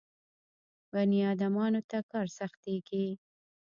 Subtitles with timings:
[0.91, 3.05] بني ادمانو ته کار سختېږي.